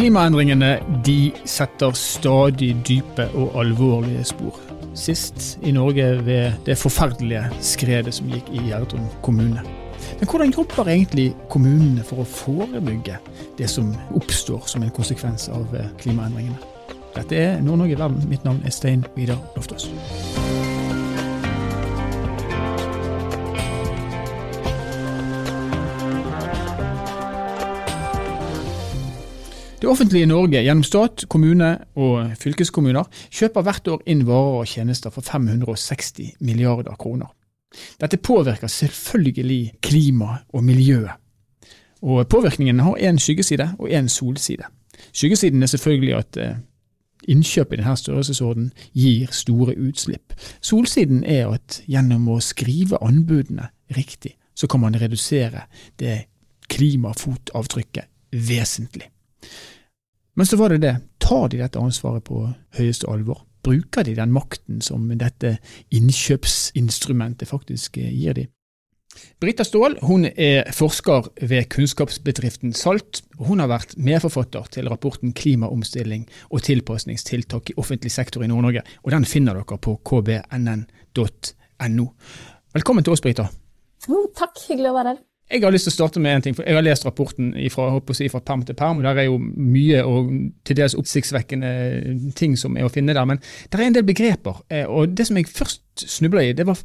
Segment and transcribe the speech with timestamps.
[0.00, 4.56] Klimaendringene de setter stadig dype og alvorlige spor.
[4.96, 9.60] Sist i Norge ved det forferdelige skredet som gikk i Gjerdrum kommune.
[10.22, 13.18] Men hvordan jobber egentlig kommunene for å forebygge
[13.58, 15.68] det som oppstår som en konsekvens av
[16.00, 16.56] klimaendringene?
[17.18, 18.24] Dette er Nord-Norge i verden.
[18.32, 19.90] Mitt navn er Stein Vidar Loftaas.
[29.80, 35.12] Det offentlige Norge, gjennom stat, kommune og fylkeskommuner, kjøper hvert år inn varer og tjenester
[35.14, 37.30] for 560 milliarder kroner.
[37.96, 41.16] Dette påvirker selvfølgelig klima og miljøet.
[42.02, 44.68] Og Påvirkningen har én skyggeside og én solside.
[45.12, 46.58] Skyggesiden er selvfølgelig at eh,
[47.28, 50.34] innkjøp i denne størrelsesorden gir store utslipp.
[50.60, 55.64] Solsiden er at gjennom å skrive anbudene riktig, så kan man redusere
[55.96, 56.26] det
[56.68, 58.12] klimafotavtrykket
[58.48, 59.08] vesentlig.
[60.34, 60.96] Men så var det det.
[61.18, 62.46] Tar de dette ansvaret på
[62.78, 63.44] høyeste alvor?
[63.62, 65.58] Bruker de den makten som dette
[65.92, 68.46] innkjøpsinstrumentet faktisk eh, gir de?
[69.42, 73.22] Brita Ståhl hun er forsker ved kunnskapsbedriften Salt.
[73.38, 78.82] og Hun har vært medforfatter til rapporten Klimaomstilling og tilpasningstiltak i offentlig sektor i Nord-Norge.
[79.02, 82.06] og Den finner dere på kbnn.no.
[82.74, 83.48] Velkommen til oss, Brita.
[84.08, 85.24] Jo, takk, hyggelig å være her.
[85.50, 87.88] Jeg har lyst til å starte med en ting, for jeg har lest rapporten fra,
[88.14, 90.30] si, fra perm til perm, og der er jo mye og
[90.66, 91.72] til dels oppsiktsvekkende
[92.38, 93.26] ting som er å finne der.
[93.26, 96.68] Men det er en del begreper, eh, og det som jeg først snubla i, det
[96.68, 96.78] var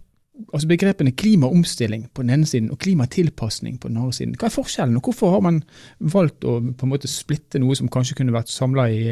[0.53, 4.33] altså begrepene klimaomstilling på den ene siden og klimatilpasning på den andre siden.
[4.39, 5.61] Hva er forskjellen, og hvorfor har man
[5.99, 9.05] valgt å på en måte splitte noe som kanskje kunne vært samla i,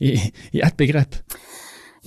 [0.00, 0.16] i,
[0.56, 1.20] i ett begrep?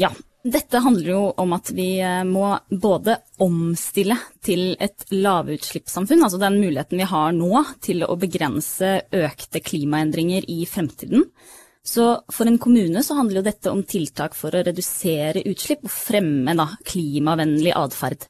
[0.01, 0.11] Ja,
[0.43, 6.57] dette handler jo om at vi eh, må både omstille til et lavutslippssamfunn, altså den
[6.61, 11.27] muligheten vi har nå til å begrense økte klimaendringer i fremtiden.
[11.85, 15.93] Så for en kommune så handler jo dette om tiltak for å redusere utslipp og
[15.93, 18.27] fremme da, klimavennlig atferd.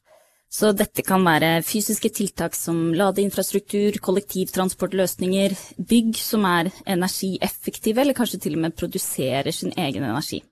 [0.52, 8.40] Så dette kan være fysiske tiltak som ladeinfrastruktur, kollektivtransportløsninger, bygg som er energieffektive, eller kanskje
[8.44, 10.42] til og med produserer sin egen energi.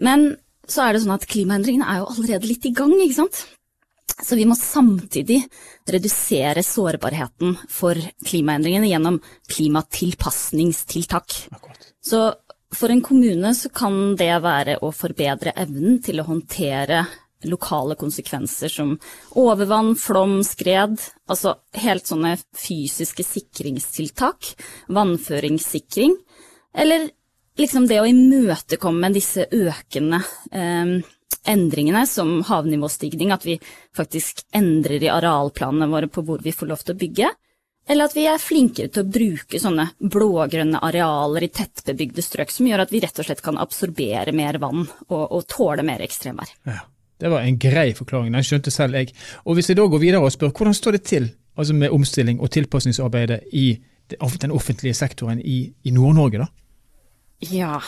[0.00, 0.32] Men
[0.70, 3.44] så er det sånn at klimaendringene er jo allerede litt i gang, ikke sant.
[4.14, 5.40] Så vi må samtidig
[5.90, 9.18] redusere sårbarheten for klimaendringene gjennom
[9.50, 11.34] klimatilpasningstiltak.
[12.04, 12.22] Så
[12.74, 17.04] for en kommune så kan det være å forbedre evnen til å håndtere
[17.44, 18.94] lokale konsekvenser som
[19.36, 20.96] overvann, flom, skred,
[21.28, 24.54] altså helt sånne fysiske sikringstiltak,
[24.88, 26.16] vannføringssikring,
[26.74, 27.10] eller
[27.58, 30.20] liksom det å imøtekomme disse økende
[30.52, 30.96] eh,
[31.44, 33.58] endringene som havnivåstigning, at vi
[33.96, 37.32] faktisk endrer i arealplanene våre på hvor vi får lov til å bygge,
[37.88, 42.68] eller at vi er flinkere til å bruke sånne blågrønne arealer i tettbebygde strøk som
[42.68, 46.54] gjør at vi rett og slett kan absorbere mer vann og, og tåle mer ekstremvær.
[46.64, 46.80] Ja,
[47.20, 49.12] det var en grei forklaring, den skjønte selv jeg.
[49.44, 52.40] Og Hvis jeg da går videre og spør, hvordan står det til altså med omstilling
[52.40, 53.68] og tilpasningsarbeidet i
[54.40, 56.48] den offentlige sektoren i, i Nord-Norge, da?
[57.50, 57.80] Ja,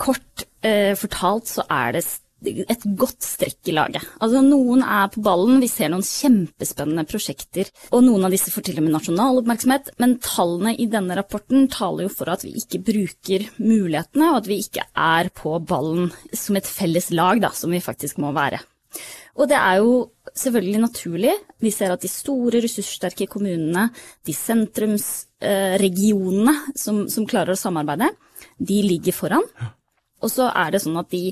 [0.00, 2.04] kort eh, fortalt så er det
[2.40, 4.04] et godt strekk i laget.
[4.24, 8.64] Altså Noen er på ballen, vi ser noen kjempespennende prosjekter, og noen av disse får
[8.66, 12.54] til og med nasjonal oppmerksomhet, men tallene i denne rapporten taler jo for at vi
[12.60, 17.52] ikke bruker mulighetene, og at vi ikke er på ballen som et felles lag, da,
[17.54, 18.62] som vi faktisk må være.
[19.38, 19.90] Og det er jo
[20.36, 21.34] selvfølgelig naturlig.
[21.62, 23.84] Vi ser at de store, ressurssterke kommunene,
[24.26, 28.08] de sentrumsregionene eh, som, som, klarer å samarbeide,
[28.58, 29.46] de ligger foran.
[30.20, 31.24] Og så er det sånn at de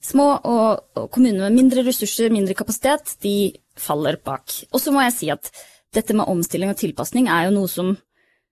[0.00, 4.44] små og, og kommuner med mindre ressurser, mindre kapasitet, de faller bak.
[4.72, 5.50] Og så må jeg si at
[5.94, 7.96] dette med omstilling og tilpasning er jo noe som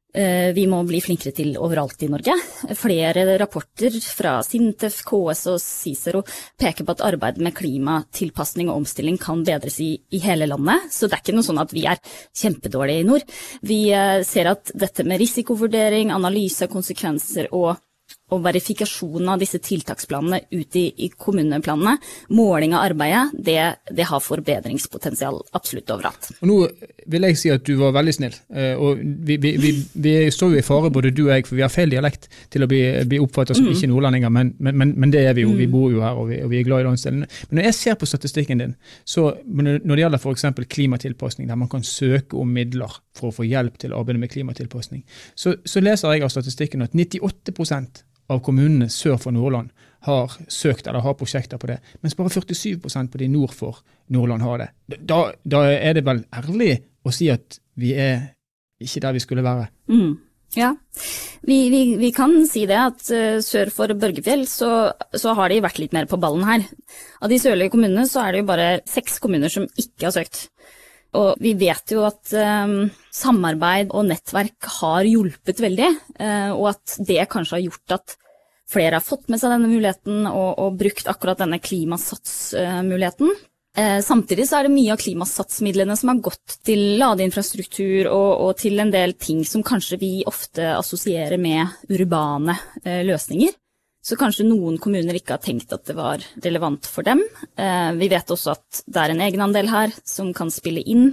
[0.09, 2.33] vi må bli flinkere til overalt i Norge.
[2.79, 6.23] Flere rapporter fra Sintef, KS og Cicero
[6.59, 10.89] peker på at arbeidet med klimatilpasning og omstilling kan bedres i, i, hele landet.
[10.95, 12.01] Så det er ikke noe sånn at vi er
[12.41, 13.27] kjempedårlige i nord.
[13.69, 17.77] Vi eh, ser at dette med risikovurdering, analyse konsekvenser og
[18.35, 21.97] og verifikasjonen av disse tiltaksplanene ut i, i kommuneplanene,
[22.37, 23.59] måling av arbeidet, det,
[23.89, 26.31] det, har forbedringspotensial absolutt overalt.
[26.43, 26.59] Og Nå
[27.09, 28.37] vil jeg si at du var veldig snill.
[28.53, 31.57] Eh, og Vi, vi, vi, vi står jo i fare, både du og jeg, for
[31.57, 33.73] vi har feil dialekt til å bli, bli oppfattet som mm.
[33.77, 35.55] ikke nordlendinger, men, men, men, det er vi jo.
[35.57, 35.73] Vi mm.
[35.73, 37.25] bor jo her, og vi, og er glad i landsdelen.
[37.49, 38.77] Men når jeg ser på statistikken din,
[39.09, 40.47] så når det gjelder f.eks.
[40.69, 45.05] klimatilpasning, der man kan søke om midler for å få hjelp til arbeidet med klimatilpasning,
[45.35, 47.57] så, så leser jeg av statistikken at 98
[48.29, 49.73] av kommunene sør for Nordland
[50.07, 53.81] har søkt eller har prosjekter på det, mens bare 47% på de nord for
[54.15, 54.69] Nordland har det.
[55.01, 56.73] Da, da, er det vel ærlig
[57.05, 58.31] å si at vi er
[58.83, 59.69] ikke der vi skulle være?
[59.91, 60.17] Mm.
[60.57, 60.71] Ja,
[61.45, 65.61] Vi, vi, vi, kan si det at uh, sør for Børgefjell så, så, har de
[65.61, 66.65] vært litt mer på ballen her.
[67.21, 70.47] Av de sørlige kommunene så er det jo bare seks kommuner som ikke har søkt.
[71.17, 76.99] Og vi vet jo at um, samarbeid og nettverk har hjulpet veldig, uh, og at
[77.09, 78.17] det kanskje har gjort at
[78.69, 83.33] flere har fått med seg denne muligheten og, og brukt akkurat denne klimasatsmuligheten.
[83.79, 88.53] Uh, samtidig så er det mye av klimasatsmidlene som har gått til ladeinfrastruktur og, og,
[88.61, 93.57] til en del ting som kanskje vi ofte assosierer med urbane uh, løsninger.
[94.09, 97.21] Så kanskje noen kommuner ikke har tenkt at det var relevant for dem.
[97.61, 101.11] Eh, vi vet også at det er en egenandel her som kan spille inn.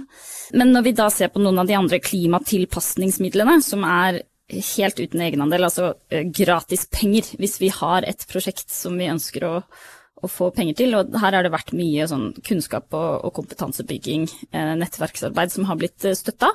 [0.56, 5.26] Men når vi da ser på noen av de andre klimatilpasningsmidlene, som er helt uten
[5.26, 10.32] egenandel, altså eh, gratis penger, hvis vi har et prosjekt som vi ønsker å, å
[10.32, 10.96] få penger til.
[10.96, 14.24] Og her har det vært mye sånn kunnskap og, og kompetansebygging,
[14.56, 16.54] eh, nettverksarbeid, som har blitt støtta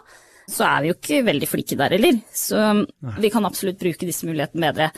[0.50, 2.18] så er vi jo ikke veldig flinke der heller.
[2.36, 3.16] Så Nei.
[3.24, 4.90] vi kan absolutt bruke disse mulighetene bedre.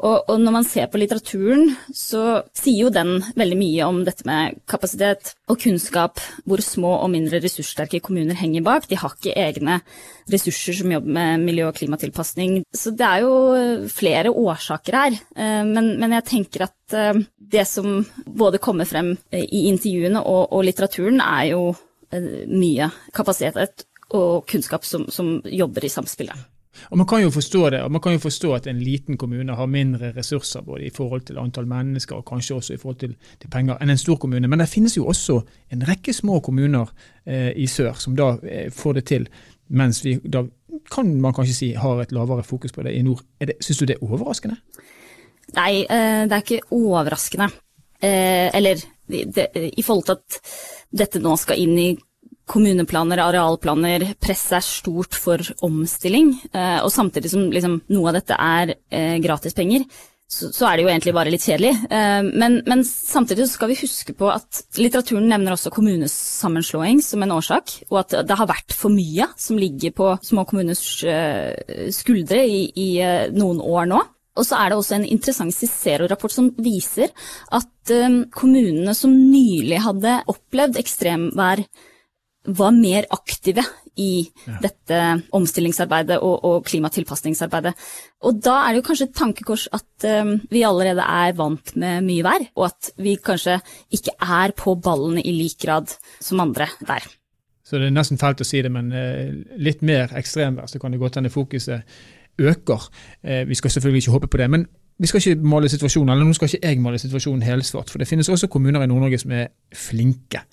[0.00, 4.26] Og, og, når man ser på litteraturen, så sier jo den veldig mye om dette
[4.28, 8.88] med kapasitet og kunnskap, hvor små og mindre ressurssterke kommuner henger bak.
[8.90, 9.80] De har ikke egne
[10.32, 12.62] ressurser som jobber med miljø- og klimatilpasning.
[12.72, 15.20] Så det er jo flere årsaker her.
[15.36, 17.22] Eh, men, men jeg tenker at eh,
[17.52, 21.64] det som både kommer frem i intervjuene og, og litteraturen, er jo
[22.12, 26.48] eh, mye kapasitet og kunnskap som, som jobber i samspillet.
[26.90, 29.54] Og Man kan jo forstå det, og man kan jo forstå at en liten kommune
[29.54, 33.12] har mindre ressurser både i forhold til antall mennesker og kanskje også i forhold til,
[33.40, 34.48] til penger enn en stor kommune.
[34.48, 35.42] Men det finnes jo også
[35.72, 36.88] en rekke små kommuner
[37.26, 39.28] eh, i sør som da eh, får det til,
[39.68, 40.46] mens vi da
[40.92, 43.20] kan man kanskje si har et lavere fokus på det i nord.
[43.60, 44.56] Syns du det er overraskende?
[45.52, 47.50] Nei, eh, det er ikke overraskende.
[48.00, 50.56] Eh, eller det, det, i forhold til at
[51.02, 51.90] dette nå skal inn i
[52.52, 56.34] kommuneplaner, arealplaner, presset er stort for omstilling.
[56.52, 59.86] Eh, og samtidig som liksom, noe av dette er eh, gratispenger,
[60.32, 61.72] så, så, er det jo egentlig bare litt kjedelig.
[61.92, 67.36] Eh, men, men, samtidig skal vi huske på at litteraturen nevner også kommunesammenslåing som en
[67.36, 70.86] årsak, og at det har vært for mye som ligger på små kommuners
[71.92, 72.90] skuldre i, i
[73.36, 74.02] noen år nå.
[74.32, 77.10] Og så er det også en interessant Cicero-rapport som viser
[77.52, 77.92] at
[78.32, 81.60] kommunene som nylig hadde opplevd ekstremvær,
[82.44, 83.62] var mer aktive
[84.00, 84.56] i ja.
[84.62, 84.98] dette
[85.36, 87.74] omstillingsarbeidet og, og, klimatilpasningsarbeidet.
[88.26, 92.06] Og da er det jo kanskje et tankekors at um, vi allerede er vant med
[92.06, 93.58] mye vær, og at vi kanskje
[93.92, 97.06] ikke er på ballene i lik grad som andre der.
[97.62, 99.28] Så det er nesten fælt å si det, men uh,
[99.60, 101.84] litt mer ekstremvær, så kan det godt hende fokuset
[102.40, 102.88] øker.
[103.22, 104.50] Uh, vi skal selvfølgelig ikke håpe på det.
[104.56, 104.66] men
[104.98, 107.90] vi skal ikke male situasjonen, eller nå skal ikke jeg male situasjonen helsvart.
[107.90, 110.44] For det finnes også kommuner i Nord-Norge som er flinke,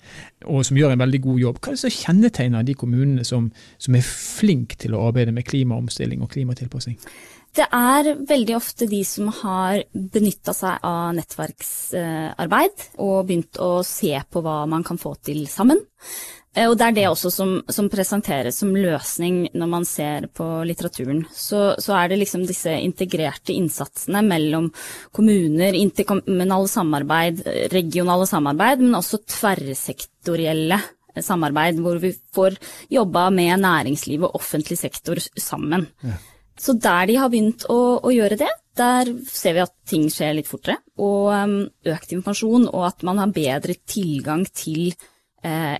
[0.44, 1.60] og som gjør en veldig god jobb.
[1.60, 5.46] Hva er det som kjennetegner de kommunene som, som er flinke til å arbeide med
[5.46, 6.98] klimaomstilling og klimatilpassing?
[7.56, 14.12] Det er veldig ofte de som har benytta seg av nettverksarbeid og begynt å se
[14.30, 15.80] på hva man kan få til sammen.
[16.54, 20.46] Eh, og det er det også som, som, presenteres som løsning når man ser på
[20.66, 21.24] litteraturen.
[21.34, 24.70] Så, så, er det liksom disse integrerte innsatsene mellom
[25.14, 27.44] kommuner, interkommunale samarbeid,
[27.74, 30.80] regionale samarbeid, men også tverrsektorielle
[31.18, 32.58] samarbeid, hvor vi får
[32.94, 35.86] jobba med næringsliv og offentlig sektor sammen.
[36.06, 36.18] Ja.
[36.60, 40.36] Så der de har begynt å, å, gjøre det, der ser vi at ting skjer
[40.36, 40.76] litt fortere.
[41.00, 41.32] Og
[41.88, 44.92] økt informasjon, og at man har bedre tilgang til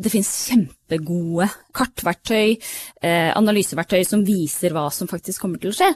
[0.00, 2.56] det finnes kjempegode kartverktøy,
[3.02, 5.90] eh, analyseverktøy som viser hva som faktisk kommer til å skje.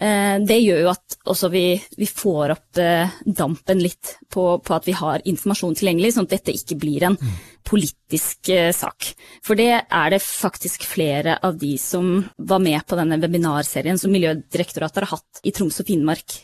[0.00, 1.64] Eh, det gjør jo at også vi,
[1.98, 2.80] vi får opp
[3.26, 7.18] dampen litt på, på, at vi har informasjon tilgjengelig, sånn at dette ikke blir en
[7.66, 9.10] politisk sak.
[9.44, 14.14] For det er det faktisk flere av de som var med på denne webinarserien som
[14.14, 16.38] Miljødirektoratet har hatt i Troms og Finnmark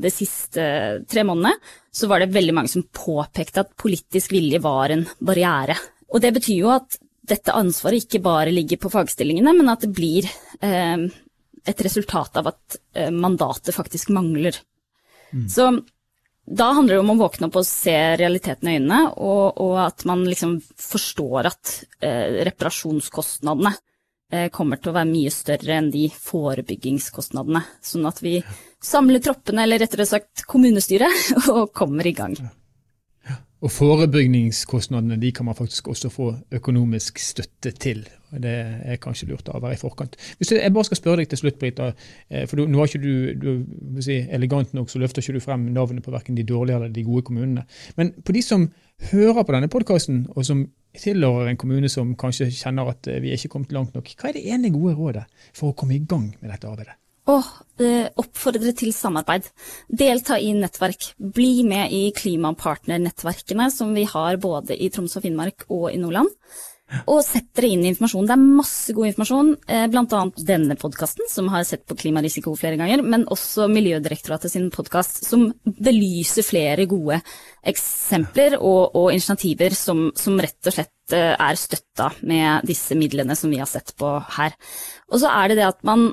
[0.00, 0.62] de siste
[1.08, 1.56] tre månedene,
[1.92, 5.76] så var det veldig mange som påpekte at politisk vilje var en barriere
[6.10, 6.98] og det betyr jo at
[7.30, 11.06] dette ansvaret ikke bare ligger på fagstillingene, men at det blir eh,
[11.70, 14.56] et resultat av at eh, mandatet faktisk mangler.
[15.30, 15.46] Mm.
[15.48, 15.70] Så
[16.50, 20.04] da handler det om å våkne opp og se realiteten i øynene, og, og at
[20.08, 23.74] man liksom forstår at eh, reparasjonskostnadene
[24.32, 27.62] eh, kommer til å være mye større enn de forebyggingskostnadene.
[27.84, 28.40] Sånn at vi
[28.82, 32.34] samler troppene, eller rettere sagt kommunestyret, og kommer i gang.
[33.60, 38.06] Og forebyggingskostnadene de kan man faktisk også få økonomisk støtte til.
[38.30, 38.52] Det
[38.84, 40.16] er kanskje lurt å være i forkant.
[40.38, 41.90] Hvis Jeg bare skal spørre deg til slutt, Brita.
[42.30, 43.34] for for Nå er ikke du,
[43.96, 46.88] du si, elegant nok, så løfter ikke du frem navnet på verken de dårlige eller
[46.88, 47.64] de gode kommunene.
[47.96, 48.70] Men på de som
[49.12, 50.66] hører på denne podkasten, og som
[50.98, 54.30] tilhører en kommune som kanskje kjenner at eh, vi er ikke kommet langt nok, hva
[54.30, 56.99] er det ene gode rådet for å komme i gang med dette arbeidet?
[57.28, 57.36] Å
[57.82, 59.46] eh, oppfordre til samarbeid.
[59.88, 61.12] Delta i nettverk.
[61.18, 66.32] Bli med i klimapartnernettverkene som vi har både i Troms og Finnmark og i Nordland.
[67.06, 68.26] Og sett dere inn i informasjon.
[68.26, 70.22] Det er masse god informasjon, eh, bl.a.
[70.48, 75.46] denne podkasten, som har sett på klimarisiko flere ganger, men også Miljødirektoratet sin podkast, som
[75.62, 77.20] belyser flere gode
[77.70, 83.38] eksempler og, og initiativer som, som, rett og slett eh, er støtta med disse midlene
[83.38, 84.58] som vi har sett på her.
[85.12, 86.10] Og så er det det at man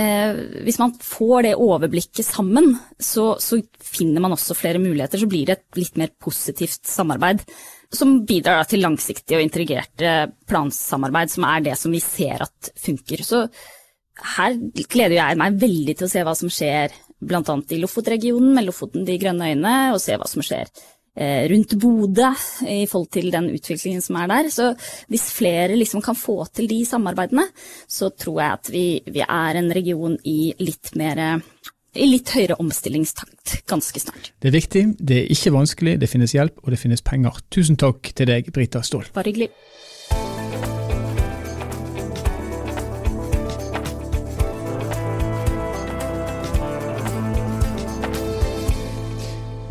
[0.00, 3.60] eh, hvis man får det overblikket sammen, så, så,
[3.92, 5.20] finner man også flere muligheter.
[5.20, 7.42] Så blir det et litt mer positivt samarbeid
[7.92, 10.12] som bidrar til langsiktig og integrerte
[10.48, 13.20] plansamarbeid, som er det som vi ser at funker.
[13.26, 13.44] Så
[14.36, 17.42] her gleder jeg meg veldig til å se hva som skjer bl.a.
[17.42, 20.72] i Lofotregionen med Lofoten de grønne øyene, og se hva som skjer
[21.12, 22.30] rundt Bodø
[22.64, 24.48] i forhold til den utviklingen som er der.
[24.48, 24.70] Så
[25.12, 27.44] hvis flere liksom kan få til de samarbeidene,
[27.84, 31.20] så tror jeg at vi, vi er en region i litt mer
[31.92, 34.32] i litt høyere omstillingstakt ganske snart.
[34.40, 37.42] Det er viktig, det er ikke vanskelig, det finnes hjelp og det finnes penger.
[37.52, 39.10] Tusen takk til deg, Brita Ståhl.
[39.12, 39.50] Bare hyggelig.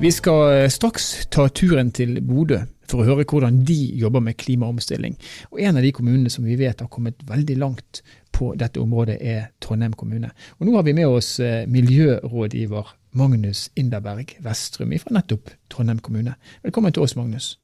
[0.02, 2.58] Vi skal straks ta turen til Bodø
[2.90, 5.14] for å høre hvordan de jobber med klimaomstilling.
[5.54, 8.02] Og En av de kommunene som vi vet har kommet veldig langt
[8.34, 10.32] på dette området, er Trondheim kommune.
[10.58, 16.34] Og Nå har vi med oss eh, miljørådgiver Magnus Inderberg Vestrum fra nettopp Trondheim kommune.
[16.64, 17.60] Velkommen til oss, Magnus.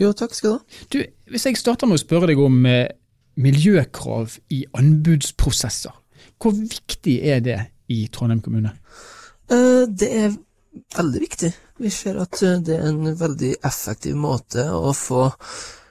[0.00, 0.80] Jo, takk skal du ha.
[0.88, 2.88] Du, Hvis jeg starter med å spørre deg om eh,
[3.36, 5.92] miljøkrav i anbudsprosesser,
[6.40, 7.60] hvor viktig er det
[7.92, 8.72] i Trondheim kommune?
[9.52, 10.32] Eh, det er
[10.96, 11.52] veldig viktig.
[11.76, 15.28] Vi ser at det er en veldig effektiv måte å få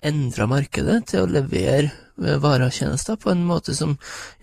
[0.06, 3.98] endra markedet til å levere varer og tjenester på en måte som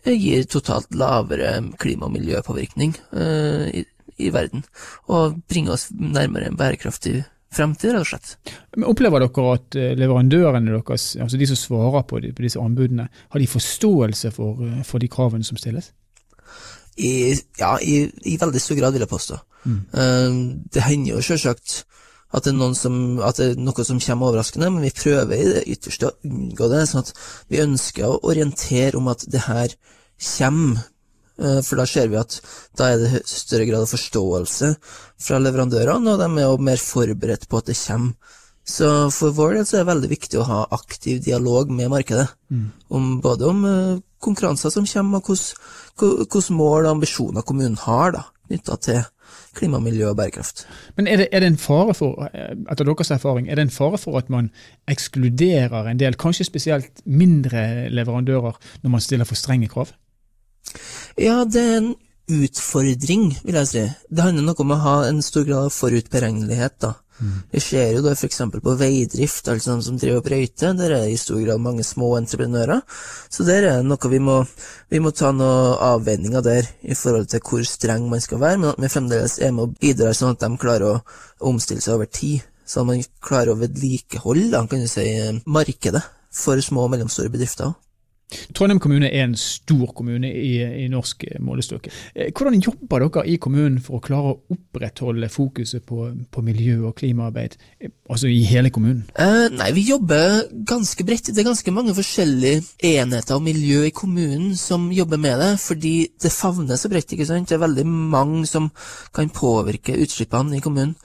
[0.05, 4.63] gir totalt lavere klima- og miljøpåvirkning uh, i, verden,
[5.11, 7.23] og bringer oss nærmere en bærekraftig
[7.53, 8.53] fremtid, rett og slett.
[8.77, 12.61] Men Opplever dere at eh, leverandørene deres, altså de som svarer på, de, på disse
[12.61, 15.91] anbudene, har de forståelse for, eh, for de kravene som stilles?
[16.97, 19.39] I, ja, i, i, veldig stor grad, vil jeg påstå.
[19.65, 19.81] Mm.
[19.95, 20.37] Uh,
[20.75, 21.83] det hender jo selvsagt
[22.33, 25.51] at det, er som, at det er noe som kommer overraskende, men vi prøver i
[25.51, 26.87] det ytterste å unngå det.
[26.89, 27.13] sånn at
[27.53, 29.75] vi ønsker å orientere om at det her
[30.39, 30.87] kommer.
[31.43, 32.39] Eh, for da ser vi at
[32.79, 34.71] da er det større grad av forståelse
[35.27, 38.39] fra leverandørene, og de er jo mer forberedt på at det kommer.
[38.63, 42.29] Så for vår del så er det veldig viktig å ha aktiv dialog med markedet,
[42.53, 42.67] mm.
[42.95, 48.27] om, både om uh, konkurranser som kommer, og hvilke mål og ambisjoner kommunen har da,
[48.49, 49.03] knytta til
[49.57, 50.65] klima, miljø og bærekraft.
[50.97, 54.01] Men er det, er det, en fare for, etter deres erfaring, er det en fare
[54.01, 54.51] for at man
[54.91, 59.93] ekskluderer en del, kanskje spesielt mindre leverandører, når man stiller for strenge krav?
[61.21, 61.95] Ja, det er en
[62.33, 63.87] utfordring, vil jeg si.
[64.09, 66.79] Det handler noe om å ha en stor grad av forutberegnelighet.
[66.81, 66.95] da.
[67.53, 68.41] Vi ser jo da f.eks.
[68.65, 71.85] på veidrift, altså de som driver og brøyter, der er det i stor grad mange
[71.87, 72.81] små entreprenører.
[73.31, 74.39] Så der er det noe vi må,
[74.91, 78.73] vi må ta noen avveininger der i forhold til hvor streng man skal være, men
[78.73, 82.11] at vi fremdeles er med og bidrar sånn at de klarer å omstille seg over
[82.11, 82.49] tid.
[82.67, 85.07] Så man klarer å vedlikeholde kan du si,
[85.47, 86.03] markedet
[86.33, 87.75] for små og mellomstore bedrifter.
[88.55, 90.53] Trondheim kommune er en stor kommune i,
[90.85, 91.89] i norsk målestokk.
[92.15, 96.89] Eh, hvordan jobber dere i kommunen for å klare å opprettholde fokuset på, på miljø-
[96.91, 99.05] og klimaarbeid, eh, altså i hele kommunen?
[99.17, 101.33] Eh, nei, Vi jobber ganske bredt.
[101.33, 102.63] Det er ganske mange forskjellige
[102.93, 107.13] enheter og miljø i kommunen som jobber med det, fordi det favner så bredt.
[107.13, 107.49] ikke sant?
[107.49, 108.71] Det er veldig mange som
[109.15, 110.97] kan påvirke utslippene i kommunen.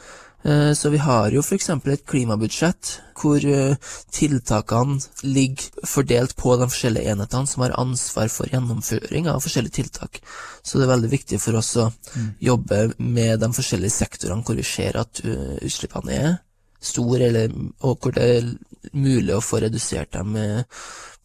[0.48, 1.70] Eh, så vi har jo f.eks.
[1.70, 3.76] et klimabudsjett hvor eh,
[4.16, 10.22] tiltakene ligger fordelt på de forskjellige enhetene som har ansvar for gjennomføring av forskjellige tiltak.
[10.64, 12.30] Så det er veldig viktig for oss å mm.
[12.48, 16.40] jobbe med de forskjellige sektorene hvor vi ser at eh, utslippene er
[16.80, 17.52] store, eller,
[17.84, 18.50] og hvor det er
[18.94, 20.36] mulig å få redusert dem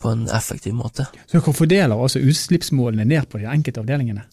[0.00, 1.04] på en effektiv måte.
[1.28, 4.24] Så dere fordeler altså utslippsmålene ned på de enkelte avdelingene?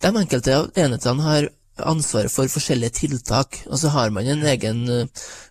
[0.00, 3.62] De enkelte enhetene har ansvaret for forskjellige tiltak.
[3.66, 5.06] Og så har man en egen eh,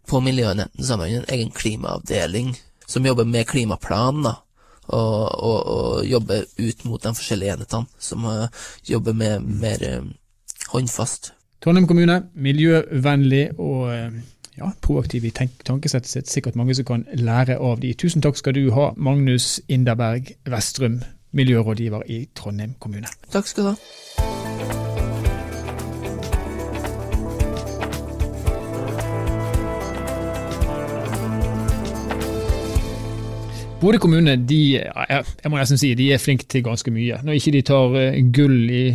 [0.07, 2.55] På miljøenheten så har man en egen klimaavdeling
[2.87, 4.33] som jobber med klimaplan, da.
[4.91, 8.49] Og, og, og jobber ut mot de forskjellige enhetene, som uh,
[8.83, 10.09] jobber med mer uh,
[10.73, 11.31] håndfast.
[11.63, 13.93] Trondheim kommune, miljøvennlig og
[14.57, 16.29] ja, proaktiv i tankesettet sitt.
[16.29, 17.93] Sikkert mange som kan lære av de.
[17.93, 21.01] Tusen takk skal du ha, Magnus Inderberg Vestrum,
[21.31, 23.07] miljørådgiver i Trondheim kommune.
[23.31, 24.30] Takk skal du ha.
[33.81, 37.17] Bodø kommune de, jeg må nesten si, de er flinke til ganske mye.
[37.25, 38.85] Når ikke de tar eh, gull i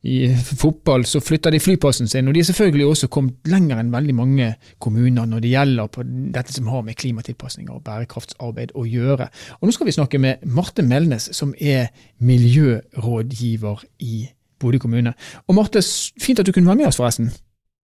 [0.00, 3.90] i fotball så flytter de flyplassen sin, og de er selvfølgelig også kommet lenger enn
[3.92, 4.46] veldig mange
[4.80, 9.28] kommuner når det gjelder på dette som har med klimatilpasninger og bærekraftsarbeid å gjøre.
[9.60, 14.22] Og Nå skal vi snakke med Marte Melnes, som er miljørådgiver i
[14.60, 15.12] Bodø kommune.
[15.48, 15.84] Og Marte,
[16.20, 17.28] fint at du kunne være med oss, forresten.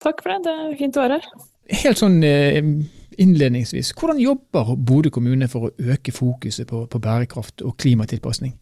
[0.00, 1.46] Takk for det, det er fint å være her.
[1.84, 2.64] Helt sånn eh,
[3.22, 8.54] innledningsvis, hvordan jobber Bodø kommune for å øke fokuset på, på bærekraft og klimatilpasning?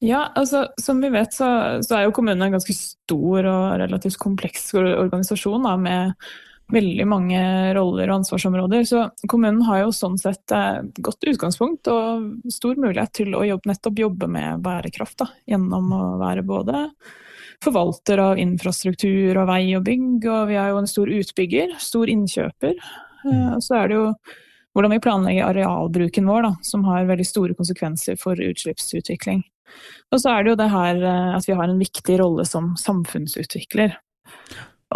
[0.00, 1.46] Ja, altså Som vi vet så,
[1.84, 6.30] så, er jo kommunen en ganske stor og relativt kompleks organisasjon da, med
[6.70, 7.40] veldig mange
[7.76, 8.84] roller og ansvarsområder.
[8.88, 13.72] Så kommunen har jo sånn sett et godt utgangspunkt og stor mulighet til å jobbe,
[13.72, 15.18] nettopp jobbe med bærekraft.
[15.20, 16.86] Da, gjennom å være både
[17.60, 22.08] forvalter av infrastruktur og vei og bygg, og vi er jo en stor utbygger, stor
[22.08, 22.78] innkjøper.
[23.26, 24.06] Eh, og så er det jo
[24.76, 29.42] hvordan vi planlegger arealbruken vår, da, som har veldig store konsekvenser for utslippsutvikling.
[30.10, 32.74] Og så er det jo det her eh, at vi har en viktig rolle som
[32.78, 33.96] samfunnsutvikler.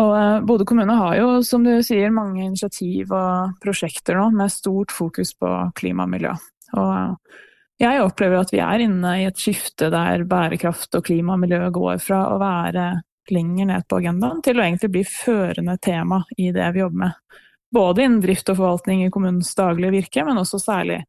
[0.01, 4.53] Og eh, Bodø kommune har jo, som du sier, mange initiativ og prosjekter nå med
[4.53, 6.35] stort fokus på klima og miljø.
[6.75, 11.45] Og jeg opplever at vi er inne i et skifte der bærekraft og klima og
[11.45, 12.89] miljø går fra å være
[13.33, 17.41] lenger ned på agendaen til å egentlig bli førende tema i det vi jobber med.
[17.75, 21.03] Både innen drift og forvaltning i kommunens daglige virke, men også særlig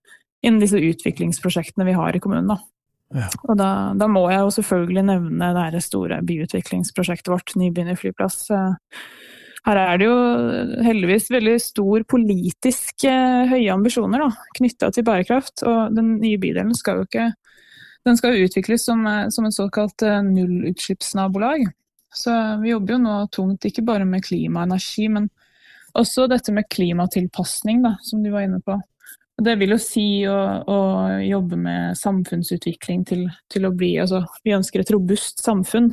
[0.45, 2.49] innen disse utviklingsprosjektene vi har i kommunen.
[2.49, 2.59] Da.
[3.15, 3.29] Ja.
[3.45, 8.47] Og da, da, må jeg jo selvfølgelig nevne det store byutviklingsprosjektet vårt, Nybegynner flyplass.
[9.65, 10.17] Her er det jo
[10.85, 14.27] heldigvis veldig stor politisk eh, høye ambisjoner
[14.59, 15.63] knytta til bærekraft.
[15.65, 17.31] Og den nye bydelen skal jo ikke
[18.05, 21.65] den skal utvikles som, eh, som et såkalt eh, nullutslippsnabolag.
[22.15, 22.31] Så
[22.61, 25.27] vi jobber jo nå tungt ikke bare med klima og energi, men
[25.95, 28.77] også dette med klimatilpasning, da, som du var inne på.
[29.35, 30.77] Det vil jo si å, å
[31.19, 35.89] jobbe med samfunnsutvikling til, til, å bli altså, Vi ønsker et robust samfunn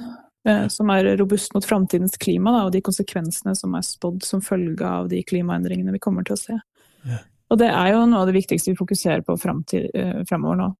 [0.46, 4.44] eh, som er robust mot framtidens klima da, og de konsekvensene som er spådd som
[4.46, 6.60] følge av de klimaendringene vi kommer til å se.
[7.08, 7.18] Ja.
[7.50, 10.70] Og det er jo noe av det viktigste vi fokuserer på fremtid, eh, fremover nå.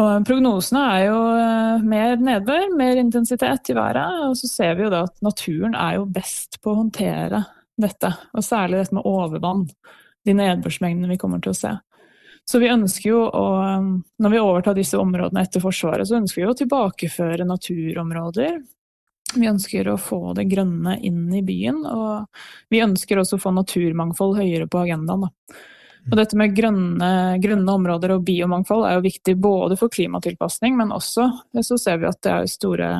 [0.00, 4.88] Og prognosene er jo eh, mer nedbør, mer intensitet i været, og så ser vi
[4.88, 7.44] jo da at naturen er jo best på å håndtere
[7.82, 9.66] dette, og særlig dette med overvann
[10.26, 11.72] de nedbørsmengdene vi kommer til å se.
[12.48, 13.46] Så vi ønsker jo å,
[14.18, 18.56] når vi overtar disse områdene etter Forsvaret, så ønsker vi å tilbakeføre naturområder.
[19.36, 23.52] Vi ønsker å få det grønne inn i byen, og vi ønsker også å få
[23.54, 25.28] naturmangfold høyere på agendaen.
[26.08, 27.10] Og dette med grønne,
[27.42, 31.28] grønne, områder og biomangfold er jo viktig både for klimatilpasning, men også
[31.60, 32.90] så ser vi at det er store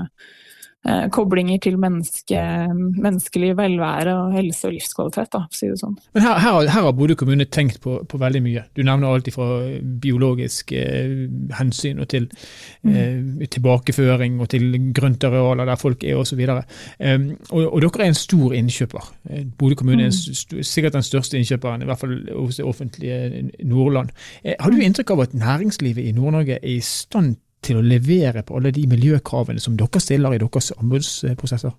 [1.12, 2.40] koblinger til menneske,
[2.72, 5.98] menneskelig velvære og helse og livskvalitet, da, si sånn.
[6.16, 8.62] Men her, her, her har Bodø kommune tenkt på, på, veldig mye.
[8.76, 9.48] Du nevner alt fra
[10.00, 11.26] biologisk eh,
[11.58, 12.94] hensyn og til mm.
[12.94, 16.40] eh, tilbakeføring og til grøntarealer der folk er osv.
[16.40, 19.12] Eh, og, og dere er en stor innkjøper.
[19.28, 23.50] Eh, Bodø kommune er st sikkert den største innkjøperen, i hvert fall hos det offentlige
[23.68, 24.10] Nordland.
[24.44, 28.44] Eh, har du inntrykk av at næringslivet i Nord-Norge er i stand til å levere
[28.46, 31.76] på alle de miljøkravene som dere stiller i deres anbudsprosesser?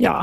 [0.00, 0.16] Ja,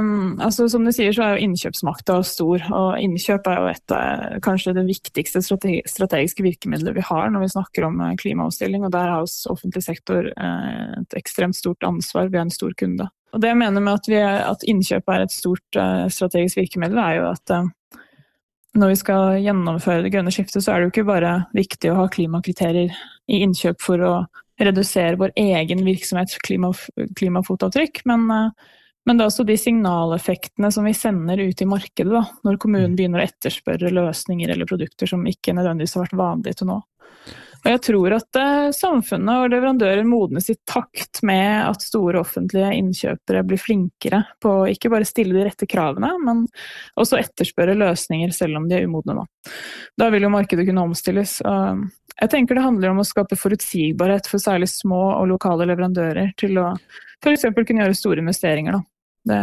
[0.00, 2.64] um, altså som du sier så er jo innkjøpsmakta stor.
[2.74, 7.52] Og innkjøp er jo et av kanskje det viktigste strategiske virkemidlet vi har når vi
[7.52, 8.86] snakker om eh, klimaomstilling.
[8.88, 12.32] Og der har oss offentlig sektor uh, et ekstremt stort ansvar.
[12.32, 13.06] Vi er en stor kunde.
[13.30, 15.76] Og det jeg mener med at, er, at innkjøp er et stort
[16.10, 17.52] strategisk virkemiddel, er jo at
[18.78, 21.96] når vi skal gjennomføre det grønne skiftet, så er det jo ikke bare viktig å
[22.02, 22.92] ha klimakriterier
[23.30, 24.12] i innkjøp for å
[24.60, 26.70] redusere vår egen virksomhets klima,
[27.18, 32.12] klimafotavtrykk, men, eh, men, det er også de signaleffektene som vi sender ut i markedet,
[32.12, 32.96] da, når kommunen mm.
[32.98, 36.80] begynner å etterspørre løsninger eller produkter som ikke nødvendigvis har vært vanlige til nå.
[37.60, 42.70] Og jeg tror at uh, samfunnet og leverandører modnes i takt med at store offentlige
[42.78, 46.46] innkjøpere blir flinkere på å ikke bare stille de rette kravene, men
[47.00, 49.18] også etterspørre løsninger selv om de er umodne.
[49.20, 49.52] Da,
[50.00, 51.38] da vil jo markedet kunne omstilles.
[51.44, 56.56] Jeg tenker det handler om å skape forutsigbarhet for særlig små og lokale leverandører til
[56.60, 56.70] å
[57.20, 57.50] f.eks.
[57.52, 58.78] kunne gjøre store investeringer.
[58.78, 58.86] Da.
[59.30, 59.38] Det,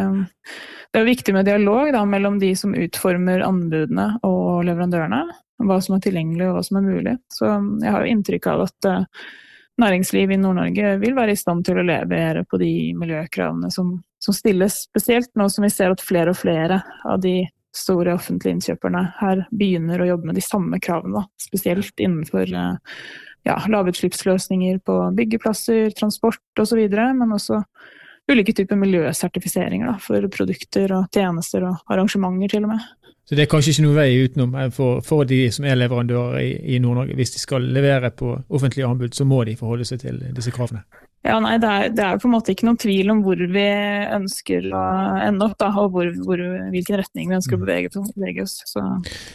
[0.94, 5.28] det er viktig med dialog da, mellom de som utformer anbudene og leverandørene
[5.64, 7.18] hva som er tilgjengelig og hva som er mulig.
[7.34, 9.28] Så jeg har jo inntrykk av at uh,
[9.82, 14.36] næringsliv i Nord-Norge vil være i stand til å levere på de miljøkravene som, som,
[14.38, 17.40] stilles, spesielt nå som vi ser at flere og flere av de
[17.78, 22.78] store offentlige innkjøperne her begynner å jobbe med de samme kravene, spesielt innenfor uh,
[23.48, 27.62] ja, lavutslippsløsninger på byggeplasser, transport osv., men også
[28.32, 32.88] ulike typer miljøsertifiseringer da, for produkter og tjenester og arrangementer til og med.
[33.28, 36.40] Så det er kanskje ikke noe vei utenom eh, for, for de som er leverandører
[36.44, 37.18] i, i Nord-Norge.
[37.20, 40.86] Hvis de skal levere på offentlige anbud, så må de forholde seg til disse kravene.
[41.28, 43.66] Ja, nei, det er, det er, på en måte ikke noen tvil om hvor vi
[44.16, 44.84] ønsker å
[45.26, 47.66] ende opp, da, og hvor, hvor, hvilken retning vi ønsker å mm.
[47.66, 48.56] bevege, bevege oss.
[48.70, 48.84] Så,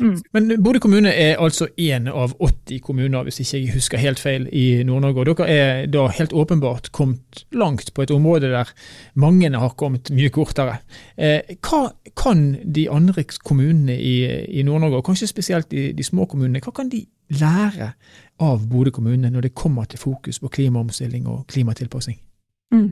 [0.01, 0.15] mm.
[0.37, 4.49] Men Bodø kommune er altså én av 80 kommuner, hvis ikke jeg husker helt feil,
[4.49, 5.23] i Nord-Norge.
[5.23, 8.73] og Dere er da helt åpenbart kommet langt på et område der
[9.21, 10.79] mange har kommet mye kortere.
[11.17, 11.85] Eh, hva
[12.19, 14.17] kan de andre kommunene i,
[14.49, 17.05] i Nord-Norge, og kanskje spesielt de, de små kommunene, hva kan de
[17.41, 17.93] lære
[18.43, 22.19] av Bodø kommune når det kommer til fokus på klimaomstilling og klimatilpassing?
[22.75, 22.91] Mm.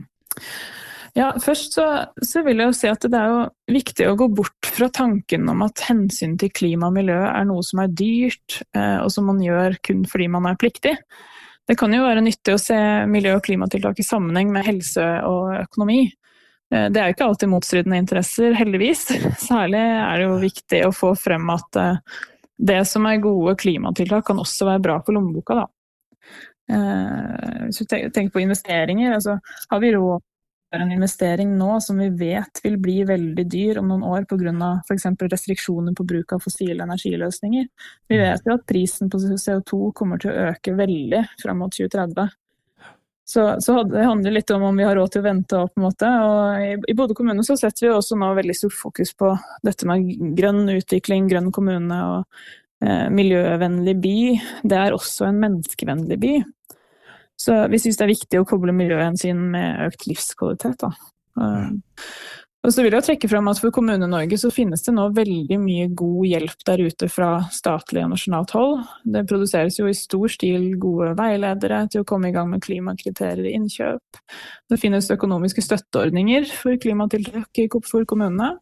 [1.17, 1.85] Ja, Først så,
[2.23, 3.41] så, vil jeg jo si at det er jo
[3.73, 7.65] viktig å gå bort fra tanken om at hensyn til klima og miljø er noe
[7.67, 10.95] som er dyrt, eh, og som man gjør kun fordi man er pliktig.
[11.67, 12.79] Det kan jo være nyttig å se
[13.11, 16.05] miljø- og klimatiltak i sammenheng med helse og økonomi.
[16.71, 19.09] Eh, det er jo ikke alltid motstridende interesser, heldigvis.
[19.49, 22.21] Særlig er det jo viktig å få frem at eh,
[22.61, 25.67] det som er gode klimatiltak, kan også være bra for lommeboka, da.
[26.71, 29.39] Eh, hvis du tenker på investeringer, altså
[29.71, 30.21] har vi råd
[30.71, 34.53] for en investering nå som vi vet vil bli veldig dyr om noen år pga.
[34.87, 35.09] f.eks.
[35.33, 37.67] restriksjoner på bruk av fossile energiløsninger.
[38.07, 42.29] Vi vet jo at prisen på CO2 kommer til å øke veldig fram mot 2030.
[43.31, 45.85] Så, så det handler litt om om vi har råd til å vente på en
[45.85, 46.07] måte.
[46.25, 49.29] Og I, i Bodø kommune så setter vi også nå veldig stort fokus på
[49.63, 52.41] dette med grønn utvikling, grønn kommune og
[52.83, 54.17] eh, miljøvennlig by.
[54.67, 56.33] Det er også en menneskevennlig by.
[57.39, 60.83] Så vi syns det er viktig å koble miljøhensyn med økt livskvalitet.
[60.83, 60.91] Da.
[61.39, 61.71] Uh,
[62.61, 65.87] og så vil jeg trekke frem at For Kommune-Norge så finnes det nå veldig mye
[65.97, 68.83] god hjelp der ute fra statlig og nasjonalt hold.
[69.15, 73.49] Det produseres jo i stor stil gode veiledere til å komme i gang med klimakriterier
[73.49, 74.21] i innkjøp.
[74.69, 78.53] Det finnes økonomiske støtteordninger for klimatiltak for kommunene.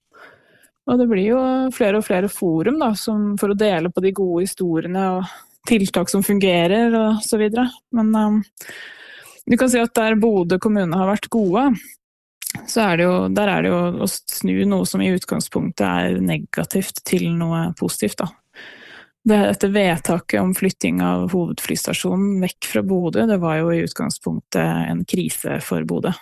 [0.90, 1.44] Og det blir jo
[1.76, 5.38] flere og flere forum da, for å dele på de gode historiene og
[5.70, 7.68] tiltak som fungerer og så videre.
[7.94, 8.42] Men um,
[9.44, 11.68] du kan si at der Bodø kommune har vært gode,
[12.68, 16.22] så er det jo, der er det jo å snu noe som i utgangspunktet er
[16.24, 18.24] negativt til noe positivt.
[18.24, 18.30] da.
[19.30, 25.04] Dette vedtaket om flytting av hovedflystasjonen vekk fra Bodø, det var jo i utgangspunktet en
[25.06, 26.14] krise for Bodø.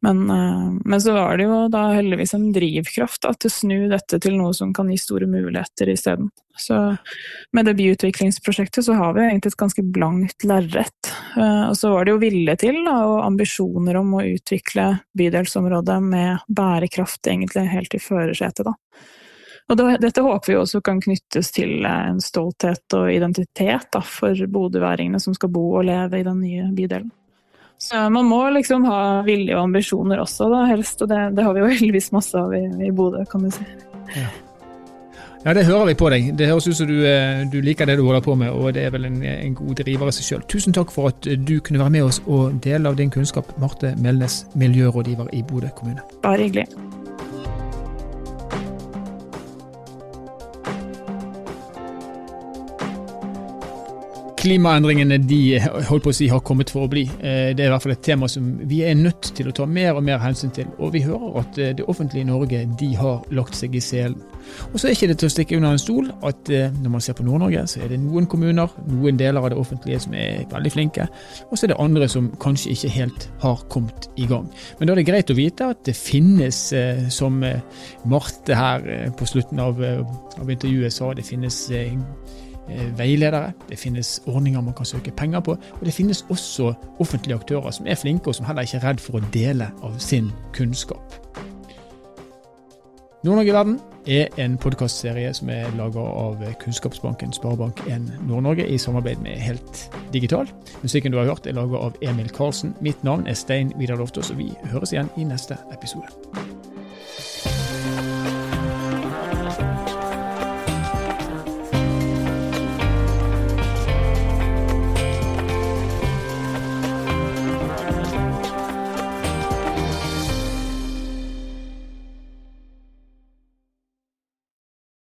[0.00, 3.78] Men, eh, men, så var det jo da heldigvis en drivkraft da, til å snu
[3.90, 6.30] dette til noe som kan gi store muligheter isteden.
[6.58, 6.76] Så
[7.54, 11.12] med det byutviklingsprosjektet så har vi egentlig et ganske blankt lerret.
[11.36, 16.00] Eh, og så var det jo vilje til da, og ambisjoner om å utvikle bydelsområdet
[16.06, 18.70] med bærekraft egentlig helt i førersetet.
[18.70, 18.76] da.
[19.68, 24.46] Og det, dette håper vi også kan knyttes til en stolthet og identitet da, for
[24.48, 27.10] bodøværingene som skal bo og leve i den nye bydelen.
[27.78, 31.02] Så man må liksom ha vilje og ambisjoner også, da, helst.
[31.04, 33.64] Og det, det har vi jo heldigvis masse av i, i Bodø, kan du si.
[34.16, 34.26] Ja.
[35.44, 35.54] ja.
[35.54, 36.32] det hører vi på deg.
[36.38, 38.88] Det høres ut som du, eh, du, liker det du holder på med, og det
[38.88, 40.44] er vel en, en god driver i seg sjøl.
[40.50, 43.94] Tusen takk for at du kunne være med oss og dele av din kunnskap, Marte
[44.02, 46.02] Melnes, miljørådgiver i Bodø kommune.
[46.26, 46.87] Bare hyggelig.
[54.48, 57.02] Klimaendringene de holdt på å si har kommet for å bli.
[57.20, 59.66] Eh, det er i hvert fall et tema som vi er nødt til å ta
[59.68, 60.70] mer og mer hensyn til.
[60.78, 64.16] Og vi hører at eh, det offentlige Norge de har lagt seg i selen.
[64.70, 67.04] Og så er ikke det til å stikke under en stol at eh, når man
[67.04, 70.48] ser på Nord-Norge, så er det noen kommuner, noen deler av det offentlige som er
[70.48, 71.10] veldig flinke,
[71.50, 74.48] og så er det andre som kanskje ikke helt har kommet i gang.
[74.78, 76.64] Men da er det greit å vite at det finnes,
[77.12, 77.42] som
[78.08, 79.84] Marte her på slutten av,
[80.40, 81.66] av intervjuet sa, det finnes
[82.98, 87.70] veiledere, det finnes ordninger man kan søke penger på, og det finnes også offentlige aktører
[87.70, 91.18] som er flinke, og som heller ikke er redd for å dele av sin kunnskap.
[93.26, 99.18] Nord-Norge i verden er en podkastserie som er laga av Kunnskapsbanken Sparebank1 Nord-Norge i samarbeid
[99.24, 100.46] med Helt Digital.
[100.82, 102.76] Musikken du har hørt er laga av Emil Karlsen.
[102.80, 106.57] Mitt navn er Stein Vidar Loftaas, og vi høres igjen i neste episode.